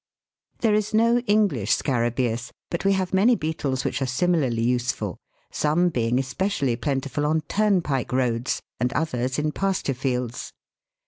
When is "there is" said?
0.61-0.95